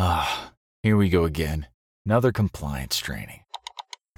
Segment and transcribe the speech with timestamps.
[0.00, 0.52] Ah,
[0.84, 1.66] here we go again.
[2.06, 3.40] Another compliance training.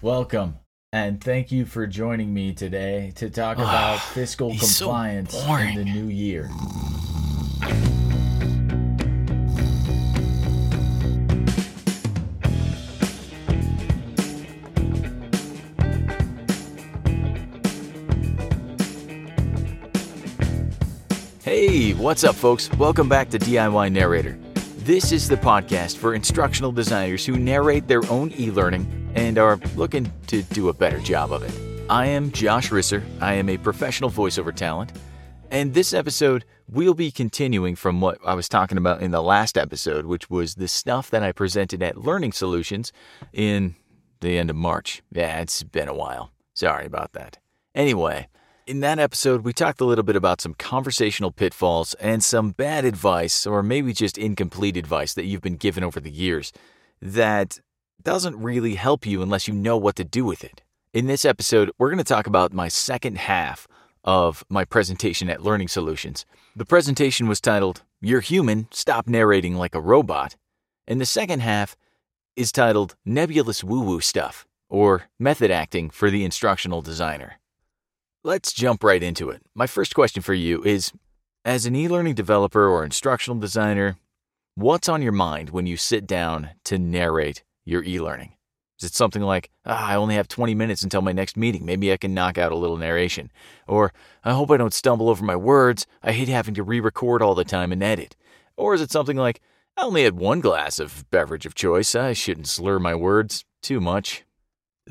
[0.03, 0.58] Welcome,
[0.92, 5.46] and thank you for joining me today to talk about fiscal he's so compliance in
[5.46, 5.77] boring.
[5.77, 6.51] the new year.
[21.42, 22.70] Hey, what's up, folks?
[22.72, 24.38] Welcome back to DIY Narrator.
[24.91, 29.57] This is the podcast for instructional designers who narrate their own e learning and are
[29.76, 31.86] looking to do a better job of it.
[31.89, 33.05] I am Josh Risser.
[33.20, 34.91] I am a professional voiceover talent.
[35.48, 39.56] And this episode, we'll be continuing from what I was talking about in the last
[39.56, 42.92] episode, which was the stuff that I presented at Learning Solutions
[43.33, 43.77] in
[44.19, 45.02] the end of March.
[45.12, 46.33] Yeah, it's been a while.
[46.52, 47.38] Sorry about that.
[47.77, 48.27] Anyway,
[48.70, 52.84] in that episode, we talked a little bit about some conversational pitfalls and some bad
[52.84, 56.52] advice, or maybe just incomplete advice that you've been given over the years
[57.02, 57.58] that
[58.00, 60.62] doesn't really help you unless you know what to do with it.
[60.94, 63.66] In this episode, we're going to talk about my second half
[64.04, 66.24] of my presentation at Learning Solutions.
[66.55, 70.36] The presentation was titled, You're Human, Stop Narrating Like a Robot.
[70.86, 71.77] And the second half
[72.36, 77.40] is titled Nebulous Woo Woo Stuff, or Method Acting for the Instructional Designer.
[78.22, 79.40] Let's jump right into it.
[79.54, 80.92] My first question for you is
[81.42, 83.96] As an e learning developer or instructional designer,
[84.54, 88.34] what's on your mind when you sit down to narrate your e learning?
[88.78, 91.64] Is it something like, ah, I only have 20 minutes until my next meeting.
[91.64, 93.30] Maybe I can knock out a little narration.
[93.66, 93.90] Or,
[94.22, 95.86] I hope I don't stumble over my words.
[96.02, 98.16] I hate having to re record all the time and edit.
[98.55, 99.40] Or is it something like,
[99.78, 101.94] I only had one glass of beverage of choice.
[101.94, 104.24] I shouldn't slur my words too much.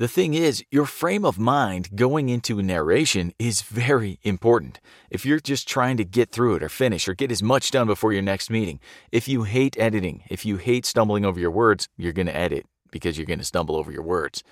[0.00, 4.80] The thing is, your frame of mind going into narration is very important.
[5.10, 7.86] If you're just trying to get through it or finish or get as much done
[7.86, 8.80] before your next meeting,
[9.12, 12.64] if you hate editing, if you hate stumbling over your words, you're going to edit
[12.90, 14.42] because you're going to stumble over your words.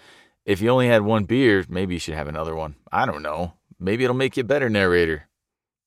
[0.45, 2.75] If you only had one beer, maybe you should have another one.
[2.93, 3.55] I don't know.
[3.81, 5.31] Maybe it'll make you a better narrator.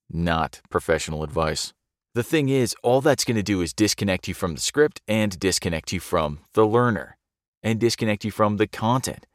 [0.10, 1.72] Not professional advice.
[2.16, 5.40] The thing is, all that's going to do is disconnect you from the script and
[5.40, 7.16] disconnect you from the learner
[7.62, 9.28] and disconnect you from the content.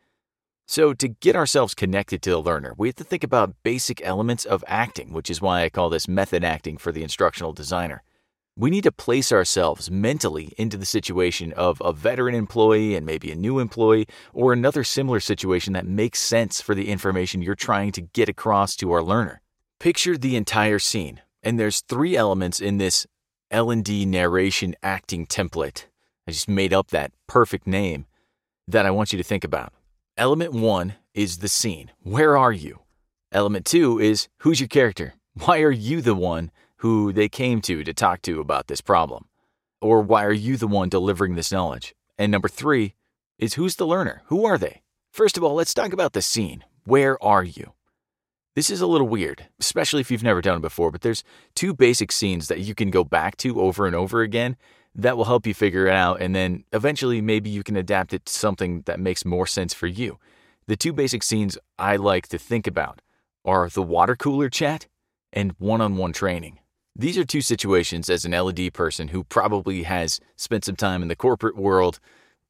[0.69, 4.45] So, to get ourselves connected to the learner, we have to think about basic elements
[4.45, 8.03] of acting, which is why I call this method acting for the instructional designer.
[8.57, 13.31] We need to place ourselves mentally into the situation of a veteran employee and maybe
[13.31, 17.93] a new employee, or another similar situation that makes sense for the information you're trying
[17.93, 19.41] to get across to our learner.
[19.79, 23.07] Picture the entire scene, and there's three elements in this
[23.53, 25.85] L&D narration acting template.
[26.27, 28.07] I just made up that perfect name
[28.67, 29.73] that I want you to think about.
[30.19, 31.93] Element one is the scene.
[32.03, 32.79] Where are you?
[33.33, 35.13] Element two is who's your character?
[35.35, 39.27] Why are you the one who they came to to talk to about this problem?
[39.83, 41.95] Or why are you the one delivering this knowledge?
[42.17, 42.95] And number three
[43.39, 44.23] is who's the learner?
[44.29, 44.81] Who are they?
[45.13, 46.65] First of all, let's talk about the scene.
[46.85, 47.75] Where are you?
[48.55, 51.25] This is a little weird, especially if you've never done it before, but there's
[51.55, 54.57] two basic scenes that you can go back to over and over again
[54.97, 58.25] that will help you figure it out, and then eventually maybe you can adapt it
[58.25, 60.19] to something that makes more sense for you.
[60.67, 63.03] The two basic scenes I like to think about
[63.45, 64.89] are the water cooler chat
[65.33, 66.59] and one on one training.
[66.97, 71.09] These are two situations as an L&D person who probably has spent some time in
[71.09, 72.01] the corporate world.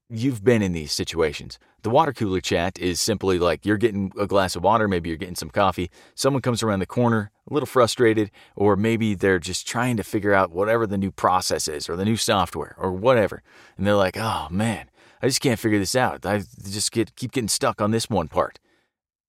[0.09, 1.59] You've been in these situations.
[1.83, 5.19] The water cooler chat is simply like you're getting a glass of water, maybe you're
[5.19, 5.91] getting some coffee.
[6.15, 10.33] Someone comes around the corner, a little frustrated, or maybe they're just trying to figure
[10.33, 13.43] out whatever the new process is or the new software or whatever.
[13.77, 14.91] And they're like, oh man,
[15.23, 16.25] I just can't figure this out.
[16.25, 18.59] I just get keep getting stuck on this one part.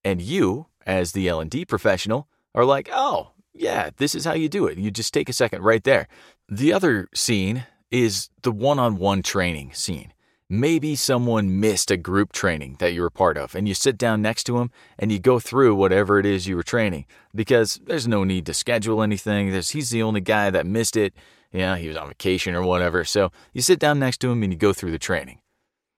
[0.04, 4.68] And you, as the L&D professional, are like, "Oh, yeah, this is how you do
[4.68, 4.78] it.
[4.78, 6.08] You just take a second right there."
[6.48, 10.14] The other scene is the one-on-one training scene.
[10.50, 14.22] Maybe someone missed a group training that you were part of, and you sit down
[14.22, 18.08] next to him and you go through whatever it is you were training because there's
[18.08, 19.52] no need to schedule anything.
[19.52, 21.14] There's, he's the only guy that missed it.
[21.52, 23.04] Yeah, he was on vacation or whatever.
[23.04, 25.40] So you sit down next to him and you go through the training.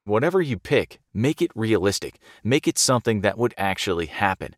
[0.06, 2.18] Whatever you pick, make it realistic.
[2.44, 4.56] Make it something that would actually happen.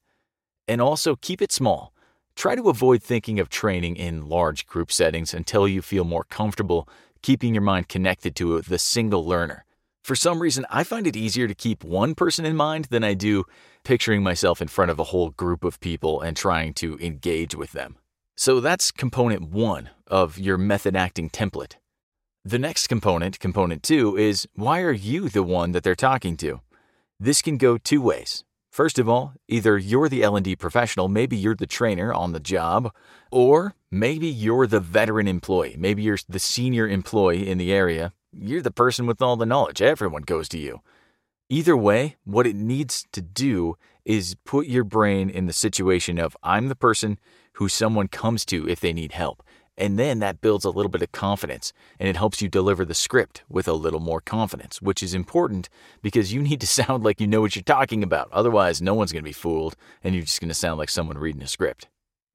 [0.69, 1.93] And also keep it small.
[2.37, 6.87] Try to avoid thinking of training in large group settings until you feel more comfortable
[7.21, 9.65] keeping your mind connected to the single learner.
[10.01, 13.13] For some reason, I find it easier to keep one person in mind than I
[13.13, 13.45] do
[13.83, 17.71] picturing myself in front of a whole group of people and trying to engage with
[17.71, 17.97] them.
[18.35, 21.75] So that's component one of your method acting template.
[22.43, 26.61] The next component, component two, is why are you the one that they're talking to?
[27.19, 28.43] This can go two ways.
[28.71, 32.91] First of all, either you're the L&D professional, maybe you're the trainer on the job,
[33.29, 38.61] or maybe you're the veteran employee, maybe you're the senior employee in the area you're
[38.61, 39.81] the person with all the knowledge.
[39.81, 40.81] Everyone goes to you.
[41.49, 43.75] Either way, what it needs to do
[44.05, 47.19] is put your brain in the situation of I'm the person
[47.53, 49.43] who someone comes to if they need help.
[49.77, 52.93] And then that builds a little bit of confidence and it helps you deliver the
[52.93, 55.69] script with a little more confidence, which is important
[56.01, 58.29] because you need to sound like you know what you're talking about.
[58.31, 61.17] Otherwise, no one's going to be fooled and you're just going to sound like someone
[61.17, 61.87] reading a script.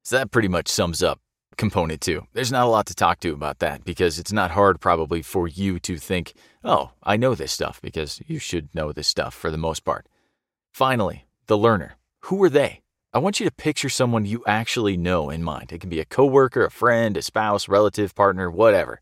[0.03, 1.19] So that pretty much sums up
[1.57, 2.27] component two.
[2.33, 5.47] There's not a lot to talk to about that because it's not hard probably for
[5.47, 6.33] you to think,
[6.63, 10.07] oh, I know this stuff because you should know this stuff for the most part.
[10.73, 11.97] Finally, the learner.
[12.21, 12.81] Who are they?
[13.13, 15.71] I want you to picture someone you actually know in mind.
[15.71, 19.01] It can be a coworker, a friend, a spouse, relative, partner, whatever.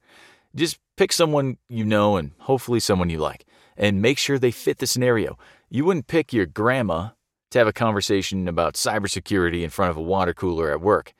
[0.55, 4.77] Just pick someone you know and hopefully someone you like and make sure they fit
[4.77, 5.37] the scenario.
[5.69, 7.09] You wouldn't pick your grandma
[7.51, 11.13] to have a conversation about cybersecurity in front of a water cooler at work.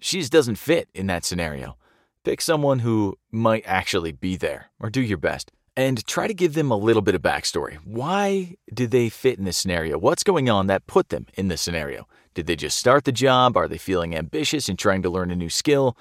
[0.00, 1.76] She just doesn't fit in that scenario.
[2.24, 6.54] Pick someone who might actually be there or do your best and try to give
[6.54, 7.76] them a little bit of backstory.
[7.84, 9.96] Why did they fit in this scenario?
[9.96, 12.08] What's going on that put them in this scenario?
[12.34, 13.56] Did they just start the job?
[13.56, 15.96] Are they feeling ambitious and trying to learn a new skill?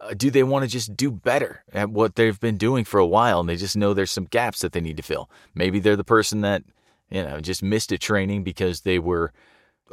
[0.00, 3.06] Uh, do they want to just do better at what they've been doing for a
[3.06, 5.30] while and they just know there's some gaps that they need to fill?
[5.54, 6.64] Maybe they're the person that,
[7.08, 9.32] you know, just missed a training because they were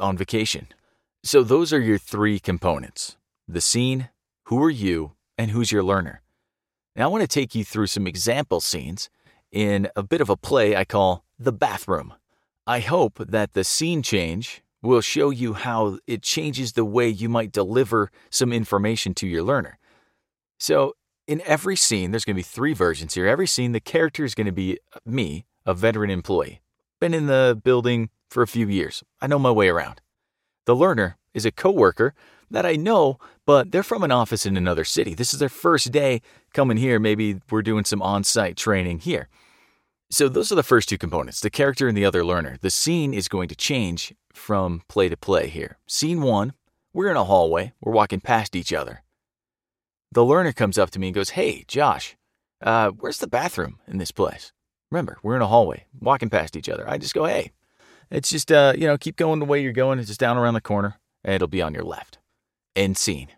[0.00, 0.66] on vacation.
[1.22, 3.17] So those are your three components
[3.48, 4.10] the scene,
[4.44, 6.22] who are you, and who's your learner.
[6.94, 9.08] Now I want to take you through some example scenes
[9.50, 12.12] in a bit of a play I call The Bathroom.
[12.66, 17.28] I hope that the scene change will show you how it changes the way you
[17.28, 19.78] might deliver some information to your learner.
[20.58, 20.94] So,
[21.26, 23.26] in every scene, there's going to be three versions here.
[23.26, 26.62] Every scene, the character is going to be me, a veteran employee.
[27.00, 29.02] Been in the building for a few years.
[29.20, 30.00] I know my way around.
[30.68, 32.12] The learner is a coworker
[32.50, 35.14] that I know, but they're from an office in another city.
[35.14, 36.20] This is their first day
[36.52, 37.00] coming here.
[37.00, 39.30] Maybe we're doing some on site training here.
[40.10, 42.58] So, those are the first two components the character and the other learner.
[42.60, 45.78] The scene is going to change from play to play here.
[45.86, 46.52] Scene one
[46.92, 49.04] we're in a hallway, we're walking past each other.
[50.12, 52.14] The learner comes up to me and goes, Hey, Josh,
[52.60, 54.52] uh, where's the bathroom in this place?
[54.90, 56.86] Remember, we're in a hallway, walking past each other.
[56.86, 57.52] I just go, Hey,
[58.10, 59.98] it's just, uh, you know, keep going the way you're going.
[59.98, 62.18] It's just down around the corner, and it'll be on your left.
[62.76, 63.28] End scene.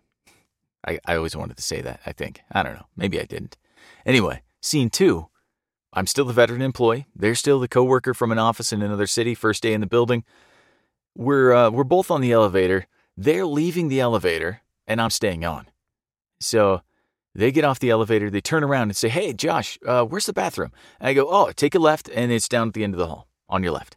[0.87, 2.41] I, I always wanted to say that, I think.
[2.51, 2.87] I don't know.
[2.97, 3.57] Maybe I didn't.
[4.07, 5.29] Anyway, scene two
[5.93, 7.07] I'm still the veteran employee.
[7.17, 10.25] They're still the coworker from an office in another city, first day in the building.
[11.17, 12.87] We're, uh, we're both on the elevator.
[13.17, 15.67] They're leaving the elevator, and I'm staying on.
[16.39, 16.83] So
[17.35, 20.33] they get off the elevator, they turn around and say, Hey, Josh, uh, where's the
[20.33, 20.71] bathroom?
[21.01, 23.09] And I go, Oh, take a left, and it's down at the end of the
[23.09, 23.97] hall, on your left.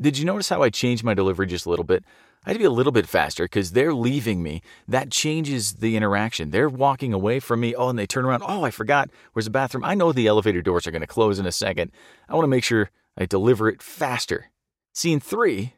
[0.00, 2.04] Did you notice how I changed my delivery just a little bit?
[2.44, 4.62] I had to be a little bit faster because they're leaving me.
[4.88, 6.50] That changes the interaction.
[6.50, 7.74] They're walking away from me.
[7.74, 8.42] Oh, and they turn around.
[8.44, 9.10] Oh, I forgot.
[9.32, 9.84] Where's the bathroom?
[9.84, 11.92] I know the elevator doors are going to close in a second.
[12.28, 14.50] I want to make sure I deliver it faster.
[14.92, 15.74] Scene three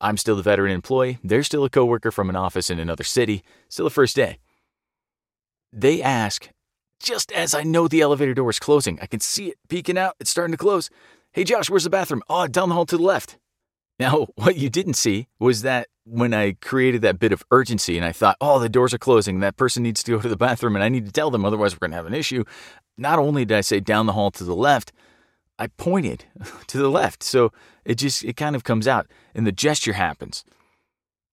[0.00, 1.18] I'm still the veteran employee.
[1.22, 3.44] They're still a coworker from an office in another city.
[3.68, 4.38] Still the first day.
[5.72, 6.48] They ask,
[7.00, 10.16] just as I know the elevator door is closing, I can see it peeking out.
[10.18, 10.90] It's starting to close.
[11.32, 12.22] Hey, Josh, where's the bathroom?
[12.28, 13.38] Oh, down the hall to the left.
[14.00, 18.04] Now, what you didn't see was that when I created that bit of urgency and
[18.04, 20.74] I thought, oh, the doors are closing, that person needs to go to the bathroom
[20.74, 22.42] and I need to tell them, otherwise we're going to have an issue.
[22.98, 24.92] Not only did I say down the hall to the left,
[25.58, 26.24] I pointed
[26.66, 27.22] to the left.
[27.22, 27.52] So
[27.84, 30.44] it just, it kind of comes out and the gesture happens.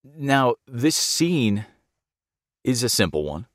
[0.04, 1.66] Now, this scene
[2.64, 3.48] is a simple one,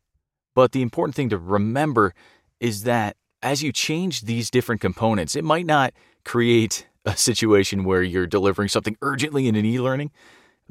[0.55, 2.15] but the important thing to remember
[2.61, 5.93] is that as you change these different components, it might not
[6.25, 10.11] create a situation where you're delivering something urgently in an e learning,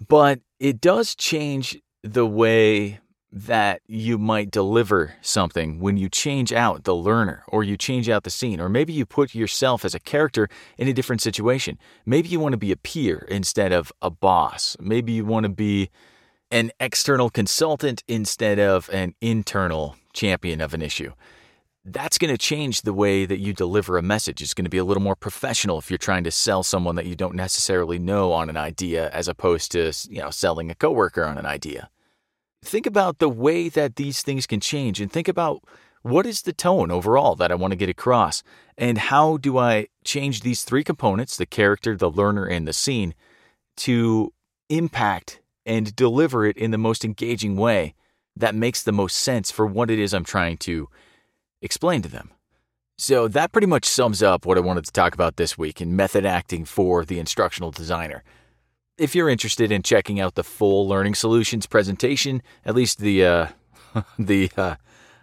[0.08, 3.00] but it does change the way
[3.34, 8.24] that you might deliver something when you change out the learner or you change out
[8.24, 11.78] the scene, or maybe you put yourself as a character in a different situation.
[12.06, 14.76] Maybe you want to be a peer instead of a boss.
[14.82, 15.90] Maybe you want to be
[16.50, 21.14] an external consultant instead of an internal champion of an issue
[21.84, 24.42] that's going to change the way that you deliver a message.
[24.42, 27.08] It's going to be a little more professional if you're trying to sell someone that
[27.08, 31.24] you don't necessarily know on an idea as opposed to, you know, selling a coworker
[31.24, 31.90] on an idea.
[32.64, 35.64] Think about the way that these things can change and think about
[36.04, 38.44] what is the tone overall that I want to get across
[38.78, 43.16] and how do I change these three components, the character, the learner, and the scene
[43.78, 44.32] to
[44.70, 47.96] impact and deliver it in the most engaging way
[48.36, 50.88] that makes the most sense for what it is I'm trying to
[51.62, 52.32] explain to them.
[52.98, 55.96] So that pretty much sums up what I wanted to talk about this week in
[55.96, 58.24] method acting for the instructional designer.
[58.98, 63.48] If you're interested in checking out the full Learning Solutions presentation, at least the uh,
[64.20, 64.76] the uh,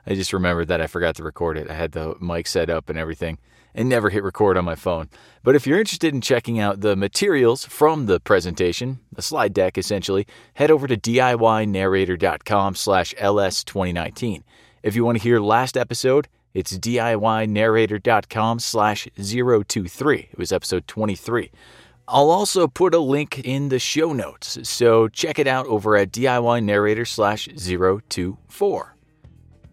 [0.06, 1.70] I just remembered that I forgot to record it.
[1.70, 3.38] I had the mic set up and everything
[3.74, 5.08] and never hit record on my phone.
[5.44, 9.78] But if you're interested in checking out the materials from the presentation, the slide deck
[9.78, 14.42] essentially, head over to diynarrator.com slash ls2019.
[14.88, 20.18] If you want to hear last episode, it's diynarrator.com slash 023.
[20.32, 21.50] It was episode 23.
[22.08, 26.10] I'll also put a link in the show notes, so check it out over at
[26.10, 28.94] diynarrator slash 024.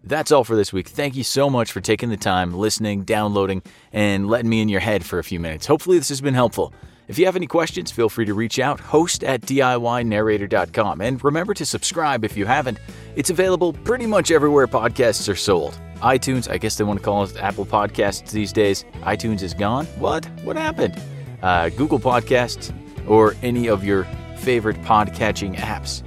[0.03, 0.89] That's all for this week.
[0.89, 3.61] Thank you so much for taking the time, listening, downloading,
[3.93, 5.65] and letting me in your head for a few minutes.
[5.65, 6.73] Hopefully, this has been helpful.
[7.07, 11.01] If you have any questions, feel free to reach out, host at DIYnarrator.com.
[11.01, 12.79] And remember to subscribe if you haven't.
[13.15, 15.77] It's available pretty much everywhere podcasts are sold.
[15.97, 18.83] iTunes, I guess they want to call it Apple Podcasts these days.
[19.03, 19.85] iTunes is gone?
[19.97, 20.25] What?
[20.43, 21.01] What happened?
[21.41, 22.73] Uh, Google Podcasts,
[23.07, 24.03] or any of your
[24.37, 26.03] favorite podcatching apps.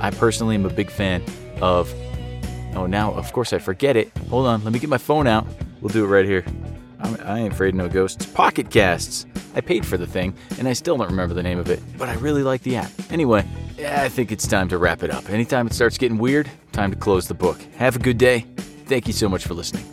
[0.00, 1.24] I personally am a big fan
[1.60, 1.92] of
[2.76, 4.10] Oh, now, of course, I forget it.
[4.30, 5.46] Hold on, let me get my phone out.
[5.80, 6.44] We'll do it right here.
[6.98, 8.26] I'm, I ain't afraid of no ghosts.
[8.26, 9.26] Pocket Casts.
[9.54, 12.08] I paid for the thing, and I still don't remember the name of it, but
[12.08, 12.90] I really like the app.
[13.10, 13.46] Anyway,
[13.86, 15.28] I think it's time to wrap it up.
[15.30, 17.60] Anytime it starts getting weird, time to close the book.
[17.76, 18.46] Have a good day.
[18.86, 19.84] Thank you so much for listening.